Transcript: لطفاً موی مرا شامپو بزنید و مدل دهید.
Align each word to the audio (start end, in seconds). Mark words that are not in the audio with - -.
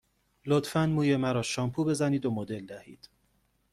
لطفاً 0.45 0.85
موی 0.85 1.15
مرا 1.17 1.41
شامپو 1.41 1.83
بزنید 1.83 2.25
و 2.25 2.31
مدل 2.31 2.65
دهید. 2.65 3.09